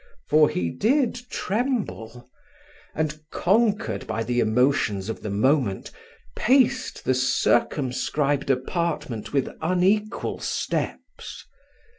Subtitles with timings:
[0.27, 2.27] for he did tremble;
[2.95, 5.91] and, conquered by the emotions of the moment,
[6.35, 11.45] paced the circumscribed apartment with unequal steps.